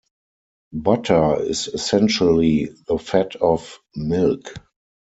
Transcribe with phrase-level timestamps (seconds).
[0.73, 4.55] Butter is essentially the fat of milk.